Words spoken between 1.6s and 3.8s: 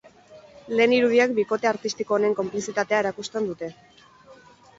artistiko honen konplizitatea erakusten dute.